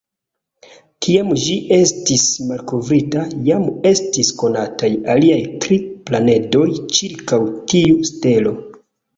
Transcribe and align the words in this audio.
Kiam 1.05 1.27
ĝi 1.41 1.57
estis 1.77 2.23
malkovrita, 2.51 3.25
jam 3.49 3.67
estis 3.91 4.31
konataj 4.41 4.91
aliaj 5.17 5.39
tri 5.67 5.79
planedoj 6.09 6.67
ĉirkaŭ 6.97 7.41
tiu 7.71 8.01
stelo. 8.13 8.57